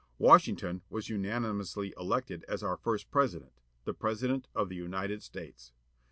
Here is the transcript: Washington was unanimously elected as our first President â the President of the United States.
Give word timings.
Washington 0.17 0.81
was 0.89 1.09
unanimously 1.09 1.93
elected 1.95 2.43
as 2.47 2.63
our 2.63 2.75
first 2.75 3.11
President 3.11 3.51
â 3.51 3.61
the 3.85 3.93
President 3.93 4.47
of 4.55 4.67
the 4.67 4.75
United 4.75 5.21
States. 5.21 5.73